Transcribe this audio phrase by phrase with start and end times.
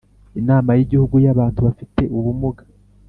[0.39, 2.63] Inama y Igihugu y abantu bafite ubumuga